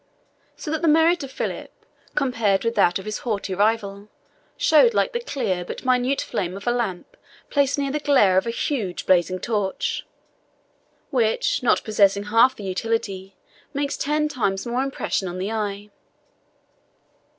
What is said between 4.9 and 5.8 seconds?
like the clear